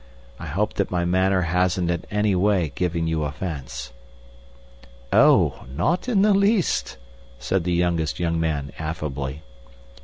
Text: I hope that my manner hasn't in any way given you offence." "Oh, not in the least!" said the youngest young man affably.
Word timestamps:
I 0.39 0.47
hope 0.47 0.73
that 0.77 0.89
my 0.89 1.05
manner 1.05 1.43
hasn't 1.43 1.91
in 1.91 2.05
any 2.09 2.33
way 2.33 2.71
given 2.73 3.05
you 3.05 3.23
offence." 3.23 3.93
"Oh, 5.13 5.65
not 5.75 6.09
in 6.09 6.23
the 6.23 6.33
least!" 6.33 6.97
said 7.37 7.65
the 7.65 7.73
youngest 7.73 8.19
young 8.19 8.39
man 8.39 8.71
affably. 8.79 9.43